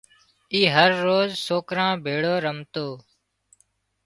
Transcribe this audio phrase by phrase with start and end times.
[0.53, 2.87] اي هروز سوڪران ڀيۯو رمتو